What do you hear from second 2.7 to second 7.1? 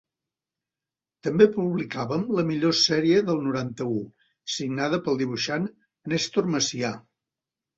sèrie del noranta-u, signada pel dibuixant Nèstor Macià.